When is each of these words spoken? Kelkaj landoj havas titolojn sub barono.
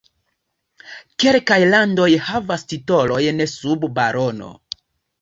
Kelkaj 1.25 1.59
landoj 1.75 2.09
havas 2.31 2.67
titolojn 2.75 3.47
sub 3.57 3.89
barono. 4.01 4.55